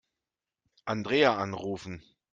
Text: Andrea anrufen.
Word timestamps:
Andrea 0.85 1.37
anrufen. 1.37 2.03